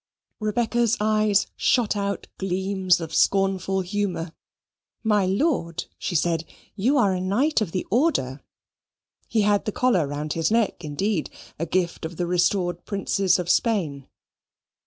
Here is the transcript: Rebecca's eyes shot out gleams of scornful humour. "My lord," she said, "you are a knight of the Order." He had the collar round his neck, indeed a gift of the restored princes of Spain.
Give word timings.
Rebecca's 0.39 0.97
eyes 0.99 1.45
shot 1.55 1.95
out 1.95 2.25
gleams 2.39 2.99
of 2.99 3.13
scornful 3.13 3.81
humour. 3.81 4.33
"My 5.03 5.27
lord," 5.27 5.85
she 5.99 6.15
said, 6.15 6.43
"you 6.75 6.97
are 6.97 7.13
a 7.13 7.21
knight 7.21 7.61
of 7.61 7.71
the 7.71 7.85
Order." 7.91 8.41
He 9.27 9.41
had 9.41 9.65
the 9.65 9.71
collar 9.71 10.07
round 10.07 10.33
his 10.33 10.49
neck, 10.49 10.83
indeed 10.83 11.29
a 11.59 11.67
gift 11.67 12.03
of 12.03 12.17
the 12.17 12.25
restored 12.25 12.83
princes 12.83 13.37
of 13.37 13.47
Spain. 13.47 14.07